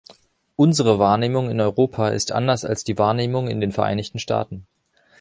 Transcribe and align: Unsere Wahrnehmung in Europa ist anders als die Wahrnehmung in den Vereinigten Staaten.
Unsere 0.55 0.97
Wahrnehmung 0.97 1.51
in 1.51 1.59
Europa 1.61 2.07
ist 2.09 2.31
anders 2.31 2.65
als 2.65 2.83
die 2.83 2.97
Wahrnehmung 2.97 3.47
in 3.47 3.61
den 3.61 3.71
Vereinigten 3.71 4.17
Staaten. 4.17 4.65